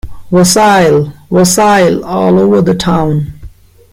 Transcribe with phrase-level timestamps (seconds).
[0.31, 3.33] Wassail, wassail all over the town.